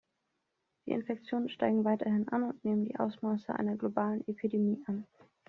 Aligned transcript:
Die 0.87 0.93
Infektionen 0.93 1.47
steigen 1.47 1.83
weiterhin 1.83 2.27
an 2.29 2.41
und 2.41 2.65
nehmen 2.65 2.85
die 2.85 2.95
Ausmaße 2.97 3.53
einer 3.53 3.75
globalen 3.77 4.25
Epidemie 4.27 4.81
an. 4.87 5.05